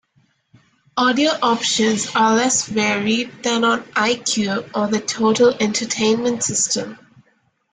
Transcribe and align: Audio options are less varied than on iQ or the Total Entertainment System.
Audio 0.97 1.29
options 1.43 2.15
are 2.15 2.35
less 2.35 2.65
varied 2.65 3.43
than 3.43 3.63
on 3.63 3.83
iQ 3.93 4.67
or 4.75 4.87
the 4.87 4.99
Total 4.99 5.55
Entertainment 5.61 6.41
System. 6.41 6.97